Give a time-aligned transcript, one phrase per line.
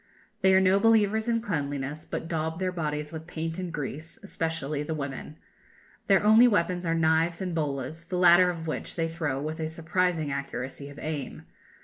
[0.41, 4.81] They are no believers in cleanliness; but daub their bodies with paint and grease, especially
[4.81, 5.37] the women.
[6.07, 9.67] Their only weapons are knives and bolas, the latter of which they throw with a
[9.67, 11.43] surprising accuracy of aim.